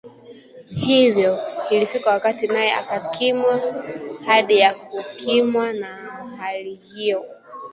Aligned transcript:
hivyo, 0.69 1.39
ilifikia 1.69 2.11
wakati 2.11 2.47
naye 2.47 2.73
akakimwa 2.73 3.59
hadi 4.25 4.57
ya 4.59 4.73
kukimwa 4.75 5.73
na 5.73 5.95
hali 6.37 6.75
hiyo 6.75 7.25